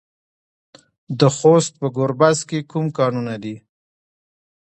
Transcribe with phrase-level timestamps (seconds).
[1.19, 3.55] د خوست په ګربز کې کوم کانونه دي؟